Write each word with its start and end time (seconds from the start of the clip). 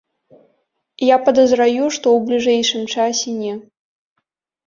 Я 1.07 1.17
падазраю, 1.25 1.85
што 1.97 2.07
ў 2.15 2.17
бліжэйшым 2.29 2.83
часе 2.93 3.29
не. 3.43 3.51